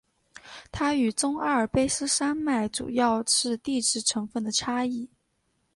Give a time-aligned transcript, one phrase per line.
[0.71, 5.07] 它与中阿尔卑斯山脉主要是地质成分的差异。